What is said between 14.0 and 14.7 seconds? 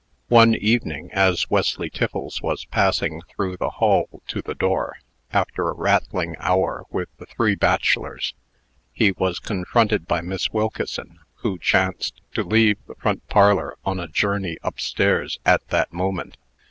journey